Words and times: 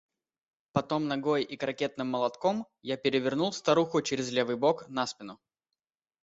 Потом 0.71 1.07
ногой 1.07 1.43
и 1.43 1.55
крокетным 1.57 2.07
молотком 2.09 2.65
я 2.81 2.97
перевернул 2.97 3.53
старуху 3.53 4.01
через 4.01 4.31
левый 4.31 4.55
бок 4.55 4.89
на 4.89 5.05
спину. 5.05 5.39